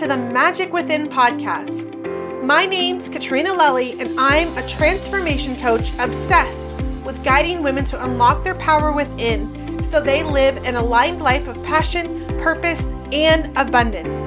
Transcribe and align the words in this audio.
to 0.00 0.06
the 0.06 0.16
Magic 0.16 0.72
Within 0.72 1.10
podcast. 1.10 1.94
My 2.42 2.64
name's 2.64 3.10
Katrina 3.10 3.50
Lelli, 3.50 4.00
and 4.00 4.18
I'm 4.18 4.56
a 4.56 4.66
transformation 4.66 5.54
coach 5.56 5.92
obsessed 5.98 6.70
with 7.04 7.22
guiding 7.22 7.62
women 7.62 7.84
to 7.84 8.02
unlock 8.02 8.42
their 8.42 8.54
power 8.54 8.92
within 8.92 9.82
so 9.82 10.00
they 10.00 10.22
live 10.22 10.56
an 10.64 10.76
aligned 10.76 11.20
life 11.20 11.48
of 11.48 11.62
passion, 11.62 12.26
purpose, 12.38 12.94
and 13.12 13.54
abundance. 13.58 14.22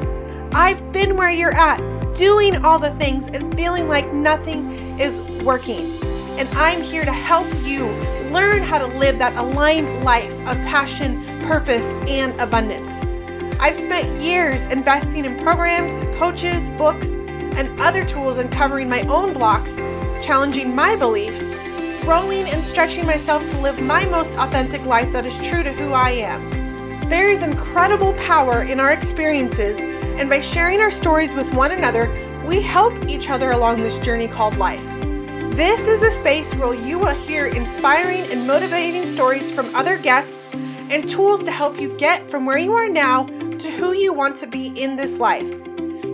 I've 0.54 0.92
been 0.92 1.18
where 1.18 1.32
you're 1.32 1.56
at, 1.56 1.80
doing 2.16 2.64
all 2.64 2.78
the 2.78 2.92
things 2.92 3.28
and 3.30 3.52
feeling 3.56 3.88
like 3.88 4.14
nothing 4.14 5.00
is 5.00 5.22
working. 5.44 6.00
And 6.38 6.48
I'm 6.50 6.84
here 6.84 7.04
to 7.04 7.12
help 7.12 7.48
you 7.64 7.88
learn 8.32 8.62
how 8.62 8.78
to 8.78 8.86
live 9.00 9.18
that 9.18 9.36
aligned 9.38 10.04
life 10.04 10.40
of 10.42 10.56
passion, 10.68 11.26
purpose, 11.48 11.94
and 12.08 12.40
abundance. 12.40 13.04
I've 13.60 13.76
spent 13.76 14.10
years 14.22 14.68
investing 14.68 15.26
in 15.26 15.38
programs, 15.44 16.04
coaches, 16.18 16.70
books, 16.72 17.14
and 17.14 17.80
other 17.80 18.04
tools 18.04 18.38
uncovering 18.38 18.90
my 18.90 19.02
own 19.04 19.34
blocks, 19.34 19.76
challenging 20.22 20.76
my 20.76 20.96
beliefs, 20.96 21.54
growing 22.02 22.48
and 22.50 22.64
stretching 22.64 23.06
myself 23.06 23.48
to 23.50 23.58
live 23.60 23.80
my 23.82 24.06
most 24.06 24.36
authentic 24.36 24.84
life 24.86 25.12
that 25.14 25.26
is 25.26 25.40
true 25.40 25.64
to 25.64 25.72
who 25.72 25.94
I 25.94 26.12
am. 26.12 27.10
There 27.10 27.30
is 27.30 27.44
incredible 27.44 28.14
power 28.14 28.64
in 28.64 28.80
our 28.80 28.92
experiences, 28.92 29.80
and 29.80 30.30
by 30.30 30.42
sharing 30.42 30.82
our 30.82 30.92
stories 30.92 31.36
with 31.36 31.54
one 31.54 31.72
another, 31.72 32.10
we 32.46 32.62
help 32.62 33.08
each 33.08 33.30
other 33.30 33.52
along 33.52 33.82
this 33.82 34.00
journey 34.00 34.28
called 34.28 34.58
life. 34.58 34.86
This 35.56 35.82
is 35.88 36.02
a 36.02 36.12
space 36.12 36.54
where 36.56 36.74
you 36.74 36.98
will 36.98 37.14
hear 37.14 37.46
inspiring 37.46 38.24
and 38.32 38.48
motivating 38.48 39.08
stories 39.08 39.52
from 39.52 39.74
other 39.76 39.98
guests 39.98 40.50
and 40.90 41.08
tools 41.08 41.44
to 41.44 41.52
help 41.52 41.80
you 41.80 41.96
get 41.98 42.28
from 42.30 42.46
where 42.46 42.58
you 42.58 42.74
are 42.74 42.90
now 42.90 43.26
to 43.64 43.72
who 43.72 43.94
you 43.94 44.12
want 44.12 44.36
to 44.36 44.46
be 44.46 44.68
in 44.68 44.98
this 44.98 45.20
life. 45.20 45.50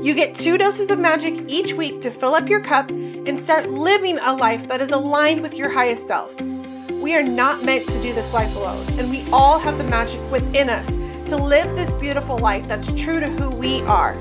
You 0.04 0.14
get 0.14 0.36
two 0.36 0.56
doses 0.60 0.92
of 0.92 1.00
magic 1.00 1.34
each 1.48 1.74
week 1.74 2.00
to 2.02 2.12
fill 2.12 2.36
up 2.36 2.48
your 2.48 2.60
cup 2.60 2.92
and 2.92 3.40
start 3.40 3.72
living 3.72 4.20
a 4.20 4.36
life 4.36 4.68
that 4.68 4.82
is 4.82 4.92
aligned 4.92 5.42
with 5.42 5.56
your 5.56 5.68
highest 5.68 6.06
self. 6.06 6.40
We 6.40 7.16
are 7.16 7.24
not 7.24 7.64
meant 7.64 7.90
to 7.90 8.00
do 8.04 8.14
this 8.14 8.34
life 8.34 8.56
alone, 8.56 8.86
and 9.00 9.10
we 9.10 9.28
all 9.32 9.58
have 9.58 9.80
the 9.80 9.84
magic 9.86 10.22
within 10.30 10.70
us 10.70 10.96
to 11.30 11.38
live 11.38 11.76
this 11.76 11.92
beautiful 11.94 12.38
life 12.38 12.68
that's 12.68 12.92
true 12.92 13.20
to 13.20 13.28
who 13.28 13.50
we 13.50 13.82
are. 13.82 14.16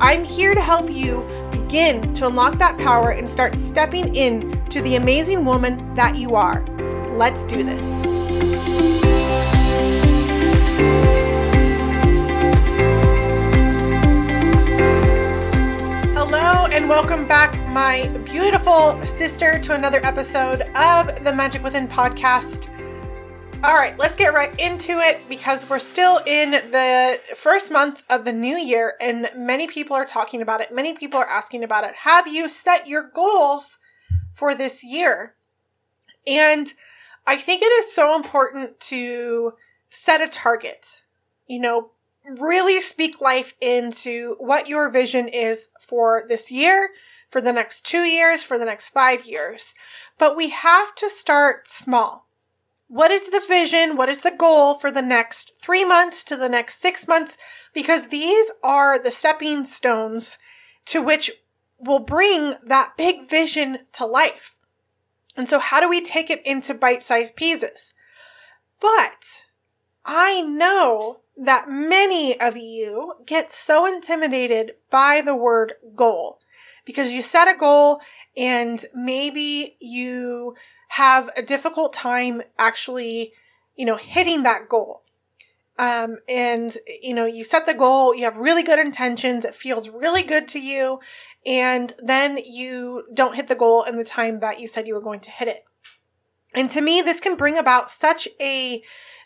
I'm 0.00 0.24
here 0.24 0.54
to 0.54 0.60
help 0.62 0.90
you 0.90 1.22
begin 1.50 2.14
to 2.14 2.28
unlock 2.28 2.56
that 2.60 2.78
power 2.78 3.10
and 3.10 3.28
start 3.28 3.54
stepping 3.54 4.16
in 4.16 4.64
to 4.70 4.80
the 4.80 4.96
amazing 4.96 5.44
woman 5.44 5.94
that 5.96 6.16
you 6.16 6.34
are. 6.34 6.64
Let's 7.18 7.44
do 7.44 7.62
this. 7.62 8.23
My 17.74 18.06
beautiful 18.24 19.04
sister, 19.04 19.58
to 19.58 19.74
another 19.74 19.98
episode 20.04 20.60
of 20.76 21.24
the 21.24 21.32
Magic 21.32 21.60
Within 21.64 21.88
podcast. 21.88 22.68
All 23.64 23.74
right, 23.74 23.98
let's 23.98 24.16
get 24.16 24.32
right 24.32 24.56
into 24.60 25.00
it 25.00 25.18
because 25.28 25.68
we're 25.68 25.80
still 25.80 26.20
in 26.24 26.52
the 26.52 27.18
first 27.34 27.72
month 27.72 28.04
of 28.08 28.24
the 28.24 28.30
new 28.30 28.56
year 28.56 28.94
and 29.00 29.28
many 29.34 29.66
people 29.66 29.96
are 29.96 30.04
talking 30.04 30.40
about 30.40 30.60
it. 30.60 30.72
Many 30.72 30.94
people 30.94 31.18
are 31.18 31.28
asking 31.28 31.64
about 31.64 31.82
it. 31.82 31.96
Have 32.04 32.28
you 32.28 32.48
set 32.48 32.86
your 32.86 33.10
goals 33.12 33.80
for 34.32 34.54
this 34.54 34.84
year? 34.84 35.34
And 36.28 36.72
I 37.26 37.36
think 37.36 37.60
it 37.60 37.72
is 37.72 37.92
so 37.92 38.14
important 38.14 38.78
to 38.82 39.54
set 39.90 40.20
a 40.20 40.28
target. 40.28 41.02
You 41.48 41.58
know, 41.58 41.90
really 42.38 42.80
speak 42.80 43.20
life 43.20 43.52
into 43.60 44.36
what 44.38 44.68
your 44.68 44.90
vision 44.90 45.26
is 45.26 45.70
for 45.80 46.24
this 46.28 46.52
year, 46.52 46.90
for 47.34 47.40
the 47.40 47.52
next 47.52 47.84
two 47.84 48.04
years, 48.04 48.44
for 48.44 48.60
the 48.60 48.64
next 48.64 48.90
five 48.90 49.26
years. 49.26 49.74
But 50.18 50.36
we 50.36 50.50
have 50.50 50.94
to 50.94 51.08
start 51.08 51.66
small. 51.66 52.28
What 52.86 53.10
is 53.10 53.28
the 53.30 53.42
vision? 53.48 53.96
What 53.96 54.08
is 54.08 54.20
the 54.20 54.36
goal 54.38 54.74
for 54.74 54.88
the 54.88 55.02
next 55.02 55.60
three 55.60 55.84
months 55.84 56.22
to 56.24 56.36
the 56.36 56.48
next 56.48 56.80
six 56.80 57.08
months? 57.08 57.36
Because 57.72 58.06
these 58.06 58.52
are 58.62 59.02
the 59.02 59.10
stepping 59.10 59.64
stones 59.64 60.38
to 60.84 61.02
which 61.02 61.32
will 61.76 61.98
bring 61.98 62.54
that 62.64 62.92
big 62.96 63.28
vision 63.28 63.78
to 63.94 64.06
life. 64.06 64.56
And 65.36 65.48
so, 65.48 65.58
how 65.58 65.80
do 65.80 65.88
we 65.88 66.00
take 66.00 66.30
it 66.30 66.46
into 66.46 66.72
bite 66.72 67.02
sized 67.02 67.34
pieces? 67.34 67.94
But 68.80 69.42
I 70.04 70.40
know 70.40 71.22
that 71.36 71.68
many 71.68 72.40
of 72.40 72.56
you 72.56 73.14
get 73.26 73.50
so 73.50 73.86
intimidated 73.92 74.74
by 74.88 75.20
the 75.20 75.34
word 75.34 75.72
goal 75.96 76.38
because 76.84 77.12
you 77.12 77.22
set 77.22 77.48
a 77.48 77.56
goal 77.56 78.00
and 78.36 78.84
maybe 78.94 79.76
you 79.80 80.54
have 80.88 81.30
a 81.36 81.42
difficult 81.42 81.92
time 81.92 82.42
actually, 82.58 83.32
you 83.76 83.84
know, 83.84 83.96
hitting 83.96 84.42
that 84.42 84.68
goal. 84.68 85.02
Um, 85.76 86.18
and 86.28 86.76
you 87.02 87.14
know, 87.14 87.26
you 87.26 87.42
set 87.42 87.66
the 87.66 87.74
goal, 87.74 88.14
you 88.14 88.24
have 88.24 88.36
really 88.36 88.62
good 88.62 88.78
intentions, 88.78 89.44
it 89.44 89.56
feels 89.56 89.90
really 89.90 90.22
good 90.22 90.46
to 90.48 90.60
you, 90.60 91.00
and 91.44 91.92
then 91.98 92.38
you 92.44 93.04
don't 93.12 93.34
hit 93.34 93.48
the 93.48 93.56
goal 93.56 93.82
in 93.82 93.96
the 93.96 94.04
time 94.04 94.38
that 94.38 94.60
you 94.60 94.68
said 94.68 94.86
you 94.86 94.94
were 94.94 95.00
going 95.00 95.18
to 95.20 95.32
hit 95.32 95.48
it. 95.48 95.64
And 96.54 96.70
to 96.70 96.80
me, 96.80 97.02
this 97.02 97.20
can 97.20 97.36
bring 97.36 97.58
about 97.58 97.90
such 97.90 98.28
a, 98.40 98.82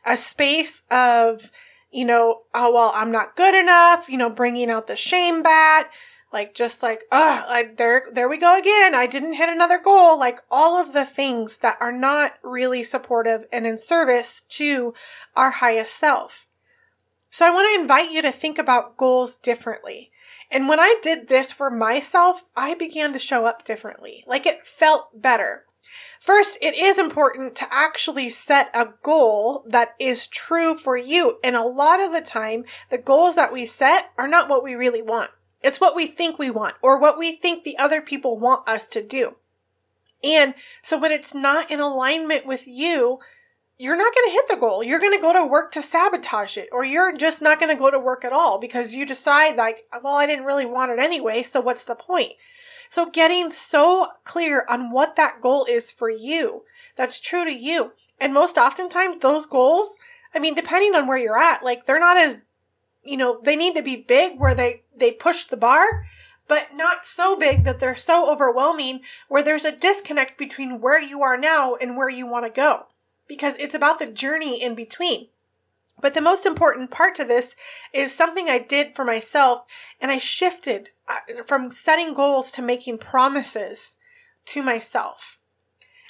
a 0.06 0.16
space 0.16 0.82
of, 0.90 1.52
you 1.90 2.06
know, 2.06 2.42
oh, 2.54 2.72
well, 2.72 2.92
I'm 2.94 3.12
not 3.12 3.36
good 3.36 3.54
enough, 3.54 4.08
you 4.08 4.16
know, 4.16 4.30
bringing 4.30 4.70
out 4.70 4.86
the 4.86 4.96
shame 4.96 5.42
bat, 5.42 5.90
like 6.32 6.54
just 6.54 6.82
like, 6.82 7.04
ah, 7.10 7.62
there, 7.76 8.06
there 8.12 8.28
we 8.28 8.38
go 8.38 8.58
again. 8.58 8.94
I 8.94 9.06
didn't 9.06 9.34
hit 9.34 9.48
another 9.48 9.78
goal. 9.78 10.18
Like 10.18 10.40
all 10.50 10.80
of 10.80 10.92
the 10.92 11.04
things 11.04 11.58
that 11.58 11.78
are 11.80 11.92
not 11.92 12.32
really 12.42 12.84
supportive 12.84 13.46
and 13.52 13.66
in 13.66 13.78
service 13.78 14.42
to 14.50 14.94
our 15.36 15.52
highest 15.52 15.94
self. 15.94 16.46
So 17.30 17.46
I 17.46 17.50
want 17.50 17.68
to 17.74 17.80
invite 17.80 18.10
you 18.10 18.22
to 18.22 18.32
think 18.32 18.58
about 18.58 18.96
goals 18.96 19.36
differently. 19.36 20.10
And 20.50 20.68
when 20.68 20.80
I 20.80 20.98
did 21.02 21.28
this 21.28 21.52
for 21.52 21.70
myself, 21.70 22.44
I 22.56 22.74
began 22.74 23.12
to 23.12 23.18
show 23.18 23.46
up 23.46 23.64
differently. 23.64 24.24
Like 24.26 24.46
it 24.46 24.66
felt 24.66 25.22
better. 25.22 25.64
First, 26.20 26.58
it 26.60 26.74
is 26.74 26.98
important 26.98 27.54
to 27.56 27.66
actually 27.70 28.28
set 28.30 28.70
a 28.74 28.88
goal 29.02 29.64
that 29.68 29.94
is 29.98 30.26
true 30.26 30.74
for 30.74 30.96
you. 30.96 31.38
And 31.44 31.54
a 31.54 31.62
lot 31.62 32.00
of 32.00 32.12
the 32.12 32.20
time, 32.20 32.64
the 32.90 32.98
goals 32.98 33.34
that 33.36 33.52
we 33.52 33.64
set 33.64 34.10
are 34.18 34.28
not 34.28 34.48
what 34.48 34.64
we 34.64 34.74
really 34.74 35.02
want. 35.02 35.30
It's 35.62 35.80
what 35.80 35.96
we 35.96 36.06
think 36.06 36.38
we 36.38 36.50
want 36.50 36.76
or 36.82 36.98
what 36.98 37.18
we 37.18 37.32
think 37.32 37.64
the 37.64 37.78
other 37.78 38.00
people 38.00 38.38
want 38.38 38.68
us 38.68 38.88
to 38.90 39.02
do. 39.02 39.36
And 40.22 40.54
so 40.82 40.98
when 40.98 41.12
it's 41.12 41.34
not 41.34 41.70
in 41.70 41.80
alignment 41.80 42.46
with 42.46 42.66
you, 42.66 43.18
you're 43.78 43.96
not 43.96 44.12
going 44.12 44.26
to 44.26 44.32
hit 44.32 44.48
the 44.48 44.56
goal. 44.56 44.82
You're 44.82 44.98
going 44.98 45.16
to 45.16 45.22
go 45.22 45.32
to 45.32 45.46
work 45.46 45.70
to 45.72 45.82
sabotage 45.82 46.56
it, 46.56 46.68
or 46.72 46.84
you're 46.84 47.16
just 47.16 47.40
not 47.40 47.60
going 47.60 47.72
to 47.72 47.78
go 47.78 47.92
to 47.92 47.98
work 47.98 48.24
at 48.24 48.32
all 48.32 48.58
because 48.58 48.94
you 48.94 49.06
decide, 49.06 49.56
like, 49.56 49.82
well, 50.02 50.16
I 50.16 50.26
didn't 50.26 50.46
really 50.46 50.66
want 50.66 50.90
it 50.90 50.98
anyway, 50.98 51.44
so 51.44 51.60
what's 51.60 51.84
the 51.84 51.94
point? 51.94 52.32
So 52.88 53.08
getting 53.08 53.52
so 53.52 54.08
clear 54.24 54.64
on 54.68 54.90
what 54.90 55.14
that 55.14 55.40
goal 55.40 55.64
is 55.64 55.92
for 55.92 56.10
you, 56.10 56.62
that's 56.96 57.20
true 57.20 57.44
to 57.44 57.52
you. 57.52 57.92
And 58.20 58.34
most 58.34 58.58
oftentimes 58.58 59.20
those 59.20 59.46
goals, 59.46 59.96
I 60.34 60.40
mean, 60.40 60.56
depending 60.56 60.96
on 60.96 61.06
where 61.06 61.18
you're 61.18 61.38
at, 61.38 61.62
like 61.62 61.86
they're 61.86 62.00
not 62.00 62.16
as, 62.16 62.38
you 63.08 63.16
know, 63.16 63.40
they 63.42 63.56
need 63.56 63.74
to 63.74 63.82
be 63.82 63.96
big 63.96 64.38
where 64.38 64.54
they, 64.54 64.82
they 64.96 65.12
push 65.12 65.44
the 65.44 65.56
bar, 65.56 66.06
but 66.46 66.68
not 66.74 67.04
so 67.04 67.36
big 67.36 67.64
that 67.64 67.80
they're 67.80 67.96
so 67.96 68.30
overwhelming 68.30 69.00
where 69.28 69.42
there's 69.42 69.64
a 69.64 69.72
disconnect 69.72 70.38
between 70.38 70.80
where 70.80 71.00
you 71.00 71.22
are 71.22 71.36
now 71.36 71.74
and 71.74 71.96
where 71.96 72.10
you 72.10 72.26
want 72.26 72.46
to 72.46 72.50
go. 72.50 72.86
Because 73.26 73.56
it's 73.56 73.74
about 73.74 73.98
the 73.98 74.06
journey 74.06 74.62
in 74.62 74.74
between. 74.74 75.28
But 76.00 76.14
the 76.14 76.20
most 76.20 76.46
important 76.46 76.90
part 76.90 77.14
to 77.16 77.24
this 77.24 77.56
is 77.92 78.14
something 78.14 78.48
I 78.48 78.58
did 78.58 78.94
for 78.94 79.04
myself 79.04 79.62
and 80.00 80.10
I 80.10 80.18
shifted 80.18 80.90
uh, 81.08 81.42
from 81.44 81.70
setting 81.70 82.14
goals 82.14 82.50
to 82.52 82.62
making 82.62 82.98
promises 82.98 83.96
to 84.46 84.62
myself. 84.62 85.38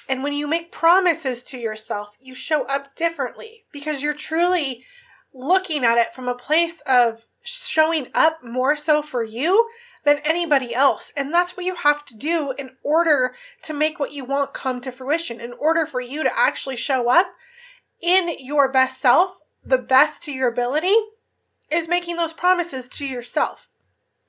And 0.08 0.22
when 0.22 0.32
you 0.32 0.46
make 0.46 0.72
promises 0.72 1.42
to 1.44 1.58
yourself, 1.58 2.16
you 2.20 2.34
show 2.34 2.64
up 2.64 2.94
differently 2.96 3.64
because 3.72 4.02
you're 4.02 4.14
truly 4.14 4.84
looking 5.38 5.84
at 5.84 5.96
it 5.96 6.12
from 6.12 6.28
a 6.28 6.34
place 6.34 6.82
of 6.86 7.26
showing 7.42 8.08
up 8.14 8.44
more 8.44 8.76
so 8.76 9.00
for 9.00 9.22
you 9.22 9.68
than 10.04 10.18
anybody 10.24 10.74
else. 10.74 11.12
And 11.16 11.32
that's 11.32 11.56
what 11.56 11.64
you 11.64 11.76
have 11.76 12.04
to 12.06 12.16
do 12.16 12.52
in 12.58 12.70
order 12.82 13.34
to 13.62 13.72
make 13.72 14.00
what 14.00 14.12
you 14.12 14.24
want 14.24 14.52
come 14.52 14.80
to 14.80 14.92
fruition, 14.92 15.40
in 15.40 15.52
order 15.52 15.86
for 15.86 16.00
you 16.00 16.24
to 16.24 16.30
actually 16.36 16.76
show 16.76 17.08
up 17.08 17.28
in 18.00 18.30
your 18.38 18.70
best 18.70 19.00
self 19.00 19.40
the 19.64 19.78
best 19.78 20.22
to 20.24 20.32
your 20.32 20.48
ability 20.48 20.94
is 21.70 21.88
making 21.88 22.16
those 22.16 22.32
promises 22.32 22.88
to 22.88 23.06
yourself. 23.06 23.68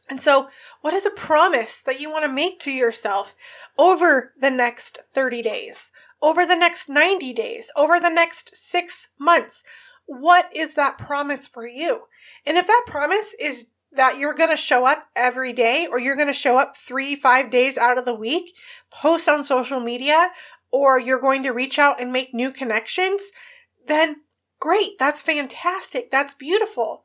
And 0.10 0.20
so, 0.20 0.50
what 0.82 0.94
is 0.94 1.06
a 1.06 1.12
promise 1.12 1.82
that 1.82 2.00
you 2.00 2.12
want 2.12 2.26
to 2.26 2.32
make 2.32 2.60
to 2.62 2.72
yourself 2.72 3.36
over 3.78 4.34
the 4.40 4.50
next 4.50 4.98
30 4.98 5.44
days, 5.44 5.92
over 6.22 6.46
the 6.46 6.56
next 6.56 6.90
90 6.90 7.32
days, 7.34 7.72
over 7.76 8.00
the 8.00 8.10
next 8.10 8.56
six 8.56 9.10
months? 9.20 9.64
What 10.10 10.50
is 10.56 10.74
that 10.74 10.98
promise 10.98 11.48
for 11.48 11.68
you? 11.68 12.06
And 12.44 12.58
if 12.58 12.66
that 12.66 12.84
promise 12.88 13.36
is 13.40 13.68
that 13.92 14.18
you're 14.18 14.34
going 14.34 14.50
to 14.50 14.58
show 14.58 14.86
up 14.86 15.06
every 15.16 15.54
day 15.54 15.88
or 15.90 16.00
you're 16.00 16.16
going 16.16 16.28
to 16.28 16.34
show 16.34 16.58
up 16.58 16.76
three, 16.76 17.16
five 17.16 17.52
days 17.52 17.78
out 17.78 18.00
of 18.00 18.06
the 18.06 18.16
week, 18.16 18.56
post 18.92 19.30
on 19.30 19.44
social 19.44 19.80
media, 19.80 20.32
or 20.72 21.00
you're 21.00 21.22
going 21.22 21.44
to 21.44 21.52
reach 21.52 21.78
out 21.78 22.02
and 22.02 22.12
make 22.12 22.34
new 22.34 22.52
connections, 22.52 23.32
then 23.86 24.18
great. 24.60 24.98
That's 24.98 25.22
fantastic. 25.22 26.10
That's 26.10 26.34
beautiful. 26.34 27.04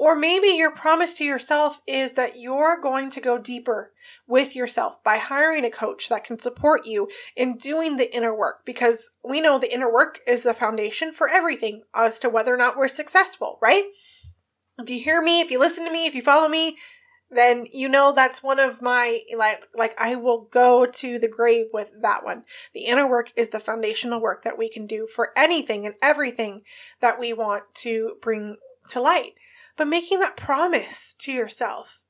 Or 0.00 0.16
maybe 0.16 0.46
your 0.46 0.70
promise 0.70 1.18
to 1.18 1.24
yourself 1.24 1.82
is 1.86 2.14
that 2.14 2.38
you're 2.38 2.80
going 2.80 3.10
to 3.10 3.20
go 3.20 3.36
deeper 3.36 3.92
with 4.26 4.56
yourself 4.56 5.04
by 5.04 5.18
hiring 5.18 5.66
a 5.66 5.70
coach 5.70 6.08
that 6.08 6.24
can 6.24 6.38
support 6.38 6.86
you 6.86 7.10
in 7.36 7.58
doing 7.58 7.98
the 7.98 8.10
inner 8.16 8.34
work 8.34 8.64
because 8.64 9.10
we 9.22 9.42
know 9.42 9.58
the 9.58 9.70
inner 9.70 9.92
work 9.92 10.20
is 10.26 10.42
the 10.42 10.54
foundation 10.54 11.12
for 11.12 11.28
everything 11.28 11.82
as 11.94 12.18
to 12.20 12.30
whether 12.30 12.54
or 12.54 12.56
not 12.56 12.78
we're 12.78 12.88
successful, 12.88 13.58
right? 13.60 13.84
If 14.78 14.88
you 14.88 15.00
hear 15.00 15.20
me, 15.20 15.42
if 15.42 15.50
you 15.50 15.58
listen 15.58 15.84
to 15.84 15.92
me, 15.92 16.06
if 16.06 16.14
you 16.14 16.22
follow 16.22 16.48
me, 16.48 16.78
then 17.30 17.66
you 17.70 17.86
know 17.86 18.10
that's 18.10 18.42
one 18.42 18.58
of 18.58 18.80
my 18.80 19.20
like 19.36 19.64
like 19.74 20.00
I 20.00 20.16
will 20.16 20.48
go 20.50 20.86
to 20.86 21.18
the 21.18 21.28
grave 21.28 21.66
with 21.74 21.90
that 22.00 22.24
one. 22.24 22.44
The 22.72 22.86
inner 22.86 23.06
work 23.06 23.32
is 23.36 23.50
the 23.50 23.60
foundational 23.60 24.18
work 24.18 24.44
that 24.44 24.56
we 24.56 24.70
can 24.70 24.86
do 24.86 25.06
for 25.06 25.32
anything 25.36 25.84
and 25.84 25.96
everything 26.00 26.62
that 27.00 27.20
we 27.20 27.34
want 27.34 27.64
to 27.82 28.16
bring 28.22 28.56
to 28.88 29.02
light. 29.02 29.34
But 29.76 29.88
making 29.88 30.20
that 30.20 30.36
promise 30.36 31.14
to 31.20 31.32
yourself. 31.32 32.02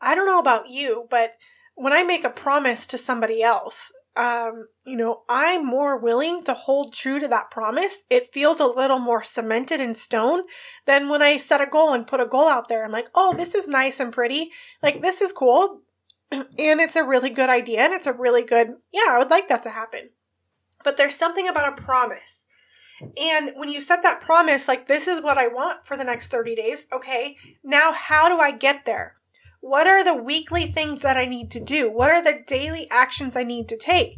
I 0.00 0.14
don't 0.14 0.26
know 0.26 0.38
about 0.38 0.68
you, 0.68 1.06
but 1.10 1.34
when 1.74 1.92
I 1.92 2.02
make 2.02 2.24
a 2.24 2.30
promise 2.30 2.86
to 2.88 2.98
somebody 2.98 3.42
else, 3.42 3.92
um, 4.16 4.68
you 4.86 4.96
know, 4.96 5.22
I'm 5.28 5.66
more 5.66 5.98
willing 5.98 6.42
to 6.44 6.54
hold 6.54 6.94
true 6.94 7.20
to 7.20 7.28
that 7.28 7.50
promise. 7.50 8.04
It 8.08 8.32
feels 8.32 8.60
a 8.60 8.66
little 8.66 8.98
more 8.98 9.22
cemented 9.22 9.80
in 9.80 9.92
stone 9.92 10.42
than 10.86 11.10
when 11.10 11.20
I 11.20 11.36
set 11.36 11.60
a 11.60 11.66
goal 11.66 11.92
and 11.92 12.06
put 12.06 12.20
a 12.20 12.26
goal 12.26 12.48
out 12.48 12.68
there. 12.68 12.84
I'm 12.84 12.92
like, 12.92 13.08
oh, 13.14 13.34
this 13.34 13.54
is 13.54 13.68
nice 13.68 14.00
and 14.00 14.12
pretty. 14.12 14.52
Like, 14.82 15.02
this 15.02 15.20
is 15.20 15.32
cool. 15.32 15.82
and 16.30 16.46
it's 16.58 16.96
a 16.96 17.04
really 17.04 17.28
good 17.28 17.50
idea. 17.50 17.80
And 17.80 17.92
it's 17.92 18.06
a 18.06 18.12
really 18.12 18.42
good, 18.42 18.68
yeah, 18.90 19.10
I 19.10 19.18
would 19.18 19.30
like 19.30 19.48
that 19.48 19.62
to 19.64 19.70
happen. 19.70 20.10
But 20.82 20.96
there's 20.96 21.14
something 21.14 21.46
about 21.46 21.78
a 21.78 21.82
promise. 21.82 22.46
And 23.16 23.52
when 23.56 23.68
you 23.68 23.80
set 23.80 24.02
that 24.02 24.20
promise, 24.20 24.68
like, 24.68 24.88
this 24.88 25.06
is 25.06 25.20
what 25.20 25.38
I 25.38 25.48
want 25.48 25.86
for 25.86 25.96
the 25.96 26.04
next 26.04 26.28
30 26.28 26.54
days. 26.54 26.86
Okay. 26.92 27.36
Now, 27.62 27.92
how 27.92 28.28
do 28.28 28.40
I 28.40 28.50
get 28.50 28.84
there? 28.86 29.16
What 29.60 29.86
are 29.86 30.04
the 30.04 30.14
weekly 30.14 30.66
things 30.66 31.02
that 31.02 31.16
I 31.16 31.26
need 31.26 31.50
to 31.52 31.60
do? 31.60 31.90
What 31.90 32.10
are 32.10 32.22
the 32.22 32.42
daily 32.46 32.86
actions 32.90 33.36
I 33.36 33.42
need 33.42 33.68
to 33.68 33.76
take? 33.76 34.16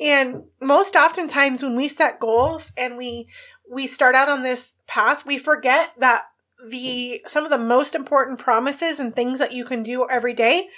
And 0.00 0.44
most 0.60 0.96
oftentimes 0.96 1.62
when 1.62 1.76
we 1.76 1.86
set 1.86 2.18
goals 2.18 2.72
and 2.76 2.96
we 2.96 3.28
we 3.70 3.86
start 3.86 4.14
out 4.14 4.28
on 4.28 4.42
this 4.42 4.74
path, 4.86 5.24
we 5.24 5.38
forget 5.38 5.92
that 5.98 6.24
the 6.68 7.22
some 7.26 7.44
of 7.44 7.50
the 7.50 7.58
most 7.58 7.94
important 7.94 8.38
promises 8.38 8.98
and 8.98 9.14
things 9.14 9.38
that 9.38 9.52
you 9.52 9.64
can 9.64 9.82
do 9.82 10.06
every 10.08 10.32
day 10.32 10.68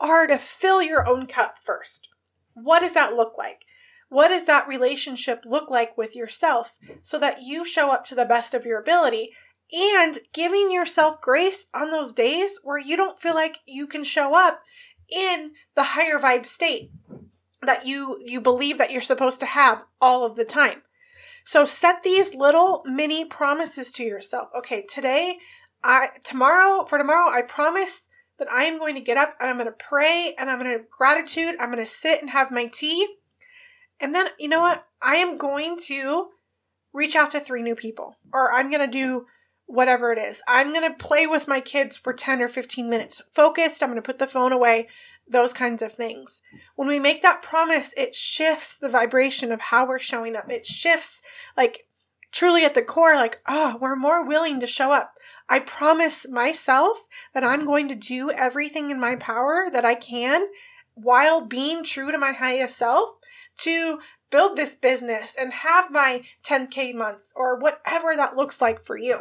are 0.00 0.26
to 0.26 0.38
fill 0.38 0.80
your 0.80 1.06
own 1.06 1.26
cup 1.26 1.56
first. 1.60 2.08
What 2.54 2.80
does 2.80 2.94
that 2.94 3.14
look 3.14 3.36
like? 3.36 3.64
What 4.08 4.28
does 4.28 4.46
that 4.46 4.68
relationship 4.68 5.44
look 5.44 5.70
like 5.70 5.96
with 5.98 6.16
yourself 6.16 6.78
so 7.02 7.18
that 7.18 7.42
you 7.44 7.64
show 7.64 7.90
up 7.90 8.04
to 8.06 8.14
the 8.14 8.24
best 8.24 8.54
of 8.54 8.64
your 8.64 8.80
ability 8.80 9.30
and 9.72 10.18
giving 10.32 10.72
yourself 10.72 11.20
grace 11.20 11.66
on 11.74 11.90
those 11.90 12.14
days 12.14 12.58
where 12.62 12.78
you 12.78 12.96
don't 12.96 13.20
feel 13.20 13.34
like 13.34 13.58
you 13.66 13.86
can 13.86 14.02
show 14.02 14.34
up 14.34 14.62
in 15.14 15.52
the 15.74 15.82
higher 15.82 16.18
vibe 16.18 16.46
state 16.46 16.90
that 17.62 17.86
you 17.86 18.18
you 18.24 18.40
believe 18.40 18.78
that 18.78 18.90
you're 18.90 19.02
supposed 19.02 19.40
to 19.40 19.46
have 19.46 19.84
all 20.00 20.24
of 20.24 20.36
the 20.36 20.44
time. 20.44 20.82
So 21.44 21.64
set 21.64 22.02
these 22.02 22.34
little 22.34 22.82
mini 22.86 23.24
promises 23.24 23.90
to 23.92 24.04
yourself. 24.04 24.48
Okay, 24.56 24.84
today 24.88 25.38
I 25.82 26.10
tomorrow 26.24 26.84
for 26.86 26.98
tomorrow 26.98 27.30
I 27.30 27.42
promise 27.42 28.08
that 28.38 28.50
I 28.50 28.64
am 28.64 28.78
going 28.78 28.94
to 28.94 29.00
get 29.00 29.16
up 29.16 29.34
and 29.40 29.50
I'm 29.50 29.56
going 29.56 29.66
to 29.66 29.72
pray 29.72 30.34
and 30.38 30.48
I'm 30.48 30.60
going 30.60 30.78
to 30.78 30.84
gratitude. 30.96 31.56
I'm 31.58 31.70
going 31.70 31.78
to 31.78 31.86
sit 31.86 32.20
and 32.20 32.30
have 32.30 32.50
my 32.50 32.66
tea. 32.66 33.06
And 34.00 34.14
then 34.14 34.28
you 34.38 34.48
know 34.48 34.60
what? 34.60 34.86
I 35.02 35.16
am 35.16 35.38
going 35.38 35.76
to 35.86 36.28
reach 36.92 37.16
out 37.16 37.30
to 37.32 37.40
three 37.40 37.62
new 37.62 37.74
people 37.74 38.16
or 38.32 38.52
I'm 38.52 38.70
going 38.70 38.84
to 38.84 38.90
do 38.90 39.26
whatever 39.66 40.12
it 40.12 40.18
is. 40.18 40.40
I'm 40.48 40.72
going 40.72 40.90
to 40.90 40.96
play 40.96 41.26
with 41.26 41.46
my 41.46 41.60
kids 41.60 41.96
for 41.96 42.12
10 42.12 42.40
or 42.40 42.48
15 42.48 42.88
minutes. 42.88 43.20
Focused, 43.30 43.82
I'm 43.82 43.90
going 43.90 44.00
to 44.00 44.06
put 44.06 44.18
the 44.18 44.26
phone 44.26 44.50
away, 44.50 44.88
those 45.28 45.52
kinds 45.52 45.82
of 45.82 45.92
things. 45.92 46.42
When 46.74 46.88
we 46.88 46.98
make 46.98 47.20
that 47.22 47.42
promise, 47.42 47.92
it 47.96 48.14
shifts 48.14 48.76
the 48.78 48.88
vibration 48.88 49.52
of 49.52 49.60
how 49.60 49.86
we're 49.86 49.98
showing 49.98 50.34
up. 50.36 50.50
It 50.50 50.64
shifts, 50.64 51.20
like, 51.54 51.86
truly 52.32 52.64
at 52.64 52.74
the 52.74 52.82
core, 52.82 53.14
like, 53.14 53.40
oh, 53.46 53.76
we're 53.78 53.94
more 53.94 54.26
willing 54.26 54.58
to 54.60 54.66
show 54.66 54.90
up. 54.90 55.12
I 55.50 55.60
promise 55.60 56.26
myself 56.28 57.04
that 57.34 57.44
I'm 57.44 57.66
going 57.66 57.88
to 57.88 57.94
do 57.94 58.30
everything 58.30 58.90
in 58.90 58.98
my 58.98 59.16
power 59.16 59.68
that 59.70 59.84
I 59.84 59.94
can 59.94 60.46
while 60.94 61.42
being 61.42 61.84
true 61.84 62.10
to 62.10 62.18
my 62.18 62.32
highest 62.32 62.76
self 62.76 63.17
to 63.58 64.00
build 64.30 64.56
this 64.56 64.74
business 64.74 65.34
and 65.38 65.52
have 65.52 65.90
my 65.90 66.22
10K 66.44 66.94
months 66.94 67.32
or 67.36 67.58
whatever 67.58 68.14
that 68.16 68.36
looks 68.36 68.60
like 68.60 68.82
for 68.82 68.96
you. 68.96 69.20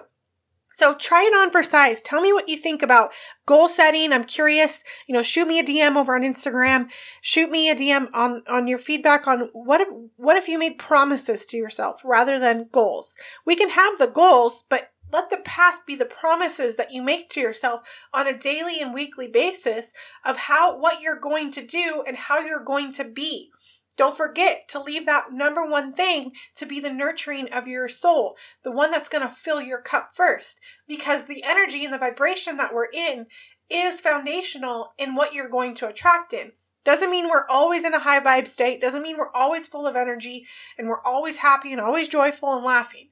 So 0.77 0.93
try 0.93 1.23
it 1.23 1.35
on 1.35 1.49
for 1.49 1.63
size. 1.63 2.03
Tell 2.03 2.21
me 2.21 2.31
what 2.31 2.47
you 2.47 2.55
think 2.55 2.83
about 2.83 3.11
goal 3.47 3.67
setting. 3.67 4.13
I'm 4.13 4.25
curious. 4.25 4.83
You 5.07 5.13
know, 5.13 5.23
shoot 5.23 5.47
me 5.47 5.57
a 5.57 5.63
DM 5.63 5.95
over 5.95 6.13
on 6.13 6.21
Instagram. 6.21 6.91
Shoot 7.19 7.49
me 7.49 7.69
a 7.69 7.75
DM 7.75 8.09
on 8.13 8.43
on 8.47 8.67
your 8.67 8.77
feedback 8.77 9.25
on 9.25 9.49
what 9.53 9.81
if 9.81 9.87
what 10.17 10.37
if 10.37 10.47
you 10.47 10.59
made 10.59 10.77
promises 10.77 11.47
to 11.47 11.57
yourself 11.57 12.01
rather 12.05 12.39
than 12.39 12.69
goals. 12.71 13.17
We 13.43 13.55
can 13.55 13.69
have 13.71 13.97
the 13.97 14.05
goals, 14.05 14.65
but 14.69 14.91
let 15.11 15.29
the 15.29 15.37
path 15.37 15.79
be 15.87 15.95
the 15.95 16.05
promises 16.05 16.75
that 16.75 16.91
you 16.91 17.01
make 17.01 17.29
to 17.29 17.39
yourself 17.39 17.81
on 18.13 18.27
a 18.27 18.37
daily 18.37 18.79
and 18.79 18.93
weekly 18.93 19.27
basis 19.27 19.93
of 20.25 20.37
how 20.37 20.77
what 20.77 21.01
you're 21.01 21.19
going 21.19 21.51
to 21.53 21.65
do 21.65 22.03
and 22.05 22.17
how 22.17 22.39
you're 22.39 22.63
going 22.63 22.91
to 22.93 23.03
be. 23.03 23.49
Don't 23.97 24.15
forget 24.15 24.67
to 24.69 24.79
leave 24.79 25.05
that 25.07 25.31
number 25.31 25.65
one 25.65 25.91
thing 25.91 26.33
to 26.55 26.65
be 26.65 26.79
the 26.79 26.93
nurturing 26.93 27.51
of 27.51 27.67
your 27.67 27.89
soul, 27.89 28.37
the 28.63 28.71
one 28.71 28.91
that's 28.91 29.09
going 29.09 29.27
to 29.27 29.33
fill 29.33 29.59
your 29.59 29.81
cup 29.81 30.11
first, 30.13 30.59
because 30.87 31.25
the 31.25 31.43
energy 31.43 31.83
and 31.83 31.93
the 31.93 31.97
vibration 31.97 32.57
that 32.57 32.73
we're 32.73 32.89
in 32.93 33.25
is 33.69 33.99
foundational 33.99 34.93
in 34.97 35.15
what 35.15 35.33
you're 35.33 35.49
going 35.49 35.73
to 35.75 35.87
attract 35.87 36.31
in. 36.31 36.51
Doesn't 36.85 37.09
mean 37.09 37.27
we're 37.27 37.47
always 37.49 37.83
in 37.83 37.93
a 37.93 37.99
high 37.99 38.21
vibe 38.21 38.47
state, 38.47 38.79
doesn't 38.79 39.01
mean 39.01 39.17
we're 39.17 39.33
always 39.33 39.67
full 39.67 39.87
of 39.87 39.95
energy 39.95 40.45
and 40.77 40.87
we're 40.87 41.03
always 41.03 41.39
happy 41.39 41.71
and 41.73 41.81
always 41.81 42.07
joyful 42.07 42.55
and 42.55 42.63
laughing. 42.63 43.09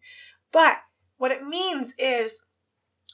But 0.54 0.78
what 1.18 1.32
it 1.32 1.44
means 1.44 1.94
is 1.98 2.42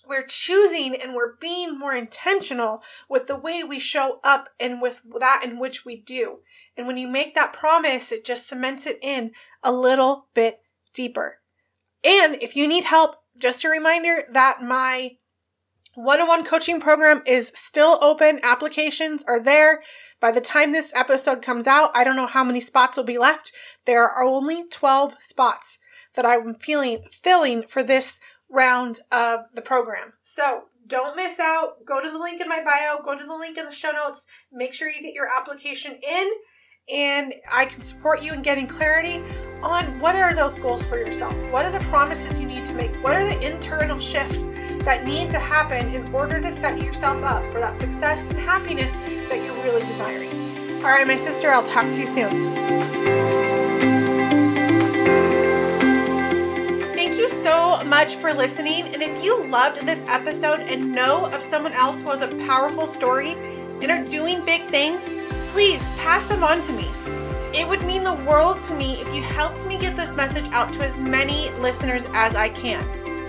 we're 0.08 0.26
choosing 0.26 0.96
and 0.96 1.16
we're 1.16 1.36
being 1.38 1.78
more 1.78 1.94
intentional 1.94 2.84
with 3.10 3.28
the 3.28 3.38
way 3.38 3.64
we 3.64 3.80
show 3.80 4.20
up 4.24 4.50
and 4.60 4.82
with 4.82 5.02
that 5.20 5.42
in 5.44 5.60
which 5.60 5.86
we 5.86 5.96
do. 5.96 6.40
And 6.78 6.88
when 6.88 6.98
you 6.98 7.08
make 7.08 7.36
that 7.36 7.54
promise, 7.54 8.12
it 8.12 8.26
just 8.26 8.48
cements 8.48 8.86
it 8.86 8.98
in 9.02 9.32
a 9.64 9.72
little 9.72 10.28
bit 10.34 10.60
deeper. 10.94 11.40
And 12.04 12.42
if 12.42 12.56
you 12.56 12.68
need 12.68 12.86
help, 12.86 13.16
just 13.40 13.64
a 13.64 13.70
reminder 13.70 14.24
that 14.32 14.62
my 14.62 15.18
one-on-one 15.96 16.46
coaching 16.46 16.80
program 16.80 17.22
is 17.26 17.52
still 17.54 18.00
open. 18.02 18.40
Applications 18.44 19.24
are 19.28 19.42
there. 19.42 19.82
By 20.20 20.32
the 20.32 20.42
time 20.42 20.72
this 20.72 20.94
episode 20.96 21.42
comes 21.42 21.68
out, 21.68 21.92
I 21.94 22.04
don't 22.04 22.16
know 22.16 22.28
how 22.28 22.44
many 22.44 22.62
spots 22.62 22.96
will 22.96 23.04
be 23.04 23.18
left. 23.18 23.52
There 23.86 24.04
are 24.04 24.24
only 24.24 24.68
12 24.70 25.16
spots 25.20 25.80
that 26.16 26.26
I'm 26.26 26.56
feeling 26.56 27.04
filling 27.10 27.68
for 27.68 27.84
this 27.84 28.20
round 28.50 29.00
of 29.12 29.42
the 29.54 29.62
program. 29.62 30.14
So 30.22 30.64
don't 30.88 31.16
miss 31.16 31.40
out. 31.40 31.86
Go 31.86 32.02
to 32.02 32.10
the 32.10 32.18
link 32.18 32.42
in 32.42 32.50
my 32.50 32.64
bio, 32.64 33.04
go 33.04 33.18
to 33.18 33.26
the 33.26 33.36
link 33.36 33.58
in 33.58 33.66
the 33.66 33.72
show 33.72 33.92
notes. 33.92 34.26
Make 34.52 34.74
sure 34.74 34.90
you 34.90 35.02
get 35.02 35.14
your 35.14 35.28
application 35.28 36.00
in 36.08 36.32
and 36.90 37.34
I 37.52 37.66
can 37.66 37.82
support 37.82 38.24
you 38.24 38.34
in 38.34 38.42
getting 38.42 38.68
clarity 38.68 39.24
on 39.62 40.00
what 40.00 40.16
are 40.16 40.36
those 40.36 40.58
goals 40.58 40.82
for 40.84 40.98
yourself? 40.98 41.38
What 41.52 41.66
are 41.66 41.72
the 41.72 41.84
promises 41.86 42.40
you 42.40 42.48
need 42.48 42.66
to 42.66 42.74
make? 42.74 42.92
What 43.04 43.16
are 43.16 43.26
the 43.26 43.40
internal 43.40 44.00
shifts 44.00 44.48
that 44.84 45.06
need 45.06 45.30
to 45.32 45.40
happen 45.40 45.94
in 45.94 46.14
order 46.14 46.42
to 46.42 46.52
set 46.52 46.82
yourself 46.82 47.24
up 47.24 47.44
for 47.52 47.60
that 47.60 47.76
success 47.76 48.26
and 48.26 48.38
happiness 48.38 48.98
that 49.30 49.44
you're 49.44 49.64
really 49.64 49.86
desiring? 49.86 50.30
All 50.78 50.90
right, 50.90 51.06
my 51.06 51.16
sister, 51.16 51.52
I'll 51.52 51.64
talk 51.64 51.86
to 51.94 52.00
you 52.00 52.08
soon. 52.08 52.56
Thank 56.96 57.18
you 57.18 57.30
so 57.30 57.84
much 57.84 58.16
for 58.16 58.34
listening. 58.34 58.86
And 58.94 59.04
if 59.04 59.24
you 59.24 59.44
loved 59.46 59.86
this 59.86 60.04
episode 60.08 60.62
and 60.62 60.94
know 60.94 61.28
of 61.28 61.44
someone 61.44 61.74
else 61.74 62.02
who 62.02 62.10
has 62.10 62.22
a 62.22 62.36
powerful 62.48 62.88
story 62.88 63.34
and 63.82 63.92
are 63.92 64.04
doing 64.08 64.44
big 64.44 64.68
things, 64.70 65.12
please 65.52 65.90
pass 65.98 66.24
them 66.26 66.44
on 66.44 66.62
to 66.64 66.72
me. 66.72 66.90
It 67.54 67.68
would 67.68 67.82
mean 67.84 68.06
the 68.06 68.14
world 68.14 68.62
to 68.62 68.74
me 68.74 69.02
if 69.02 69.14
you 69.14 69.22
helped 69.22 69.66
me 69.66 69.78
get 69.78 69.98
this 69.98 70.16
message 70.16 70.48
out 70.52 70.72
to 70.74 70.84
as 70.84 70.98
many 70.98 71.52
listeners 71.60 72.08
as 72.14 72.36
I 72.36 72.50
can. 72.50 72.82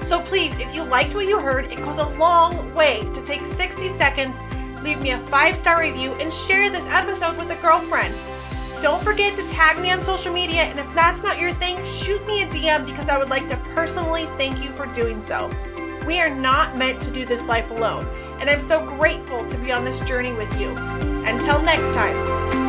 So 0.04 0.20
please, 0.20 0.54
if 0.56 0.72
you 0.72 0.84
liked 0.84 1.16
what 1.16 1.26
you 1.26 1.40
heard, 1.40 1.64
it 1.66 1.78
goes 1.78 1.98
a 1.98 2.08
long 2.10 2.72
way 2.74 3.08
to 3.12 3.22
take 3.24 3.44
60 3.44 3.88
seconds, 3.88 4.40
leave 4.82 5.00
me 5.00 5.10
a 5.10 5.18
five 5.18 5.56
star 5.56 5.80
review, 5.80 6.12
and 6.14 6.32
share 6.32 6.70
this 6.70 6.86
episode 6.90 7.36
with 7.36 7.50
a 7.50 7.60
girlfriend. 7.60 8.14
Don't 8.80 9.02
forget 9.02 9.36
to 9.36 9.46
tag 9.48 9.80
me 9.80 9.90
on 9.90 10.00
social 10.00 10.32
media, 10.32 10.62
and 10.62 10.78
if 10.78 10.94
that's 10.94 11.24
not 11.24 11.40
your 11.40 11.52
thing, 11.54 11.84
shoot 11.84 12.24
me 12.26 12.42
a 12.42 12.46
DM 12.46 12.86
because 12.86 13.08
I 13.08 13.18
would 13.18 13.30
like 13.30 13.48
to 13.48 13.56
personally 13.74 14.26
thank 14.38 14.62
you 14.62 14.70
for 14.70 14.86
doing 14.86 15.20
so. 15.20 15.50
We 16.06 16.20
are 16.20 16.30
not 16.30 16.76
meant 16.76 17.00
to 17.02 17.10
do 17.12 17.24
this 17.24 17.46
life 17.46 17.70
alone 17.70 18.06
and 18.42 18.50
I'm 18.50 18.58
so 18.58 18.84
grateful 18.84 19.46
to 19.46 19.56
be 19.56 19.70
on 19.70 19.84
this 19.84 20.00
journey 20.00 20.32
with 20.32 20.60
you. 20.60 20.70
Until 21.24 21.62
next 21.62 21.94
time. 21.94 22.61